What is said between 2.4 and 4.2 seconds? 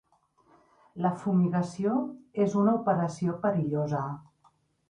és una operació perillosa.